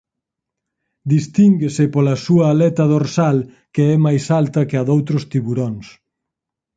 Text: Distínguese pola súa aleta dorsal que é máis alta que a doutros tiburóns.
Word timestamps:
Distínguese 1.13 1.83
pola 1.93 2.15
súa 2.25 2.45
aleta 2.53 2.83
dorsal 2.93 3.37
que 3.73 3.83
é 3.93 3.95
máis 4.05 4.23
alta 4.39 4.61
que 4.69 4.75
a 4.81 4.83
doutros 4.89 5.23
tiburóns. 5.31 5.87